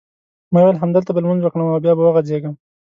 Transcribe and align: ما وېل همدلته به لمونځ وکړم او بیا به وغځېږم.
ما 0.53 0.59
وېل 0.65 0.77
همدلته 0.83 1.11
به 1.13 1.19
لمونځ 1.23 1.41
وکړم 1.43 1.67
او 1.73 1.83
بیا 1.83 1.93
به 1.97 2.03
وغځېږم. 2.03 2.53